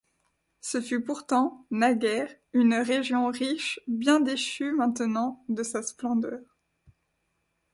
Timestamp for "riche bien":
3.27-4.19